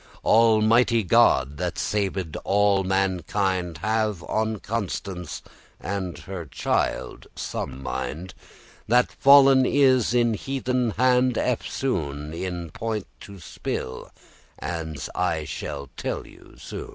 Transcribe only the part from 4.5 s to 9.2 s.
Constance and on her child some mind, That